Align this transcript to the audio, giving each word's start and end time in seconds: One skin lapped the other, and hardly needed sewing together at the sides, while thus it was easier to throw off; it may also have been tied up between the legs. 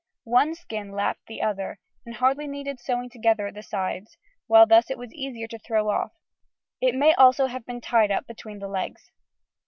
One 0.23 0.55
skin 0.55 0.93
lapped 0.93 1.27
the 1.27 1.43
other, 1.43 1.77
and 2.07 2.15
hardly 2.15 2.47
needed 2.47 2.79
sewing 2.79 3.07
together 3.07 3.45
at 3.45 3.53
the 3.53 3.61
sides, 3.61 4.17
while 4.47 4.65
thus 4.65 4.89
it 4.89 4.97
was 4.97 5.13
easier 5.13 5.47
to 5.49 5.59
throw 5.59 5.91
off; 5.91 6.11
it 6.81 6.95
may 6.95 7.13
also 7.13 7.45
have 7.45 7.67
been 7.67 7.81
tied 7.81 8.09
up 8.09 8.25
between 8.25 8.57
the 8.57 8.67
legs. 8.67 9.11